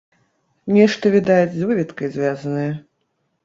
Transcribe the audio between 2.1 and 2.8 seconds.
звязанае.